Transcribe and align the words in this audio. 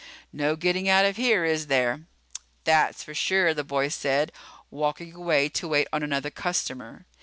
"No 0.33 0.55
getting 0.55 0.89
out 0.89 1.05
of 1.05 1.15
here, 1.15 1.45
is 1.45 1.67
there?" 1.67 2.07
"That's 2.63 3.03
for 3.03 3.13
sure," 3.13 3.53
the 3.53 3.63
boy 3.63 3.89
said, 3.89 4.31
walking 4.71 5.13
away 5.13 5.47
to 5.49 5.67
wait 5.67 5.87
on 5.93 6.01
another 6.01 6.31
customer. 6.31 7.05